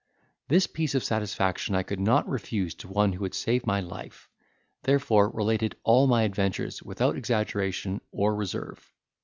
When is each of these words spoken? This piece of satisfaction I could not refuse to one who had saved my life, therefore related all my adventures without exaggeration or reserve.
This 0.47 0.65
piece 0.65 0.95
of 0.95 1.03
satisfaction 1.03 1.75
I 1.75 1.83
could 1.83 1.99
not 1.99 2.27
refuse 2.27 2.73
to 2.73 2.87
one 2.87 3.13
who 3.13 3.21
had 3.21 3.35
saved 3.35 3.67
my 3.67 3.81
life, 3.81 4.29
therefore 4.81 5.29
related 5.29 5.75
all 5.83 6.07
my 6.07 6.23
adventures 6.23 6.81
without 6.81 7.15
exaggeration 7.15 8.01
or 8.11 8.33
reserve. 8.35 8.91